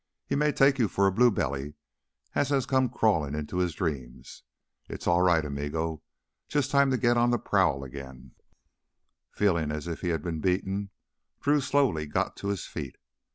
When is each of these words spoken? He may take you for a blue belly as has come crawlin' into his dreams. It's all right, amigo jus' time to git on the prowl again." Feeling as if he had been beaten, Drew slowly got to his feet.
He 0.25 0.35
may 0.35 0.51
take 0.51 0.79
you 0.79 0.87
for 0.87 1.05
a 1.05 1.11
blue 1.11 1.29
belly 1.29 1.75
as 2.33 2.49
has 2.49 2.65
come 2.65 2.89
crawlin' 2.89 3.35
into 3.35 3.57
his 3.57 3.75
dreams. 3.75 4.41
It's 4.89 5.05
all 5.05 5.21
right, 5.21 5.45
amigo 5.45 6.01
jus' 6.47 6.67
time 6.67 6.89
to 6.89 6.97
git 6.97 7.17
on 7.17 7.29
the 7.29 7.37
prowl 7.37 7.83
again." 7.83 8.31
Feeling 9.31 9.69
as 9.71 9.85
if 9.85 10.01
he 10.01 10.07
had 10.09 10.23
been 10.23 10.39
beaten, 10.39 10.89
Drew 11.39 11.61
slowly 11.61 12.07
got 12.07 12.35
to 12.37 12.47
his 12.47 12.65
feet. 12.65 12.95